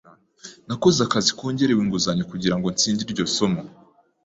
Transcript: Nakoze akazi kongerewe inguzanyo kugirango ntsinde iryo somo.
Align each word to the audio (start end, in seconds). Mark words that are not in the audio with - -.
Nakoze 0.67 0.99
akazi 1.03 1.31
kongerewe 1.37 1.81
inguzanyo 1.83 2.23
kugirango 2.31 2.67
ntsinde 2.73 3.01
iryo 3.05 3.25
somo. 3.35 3.61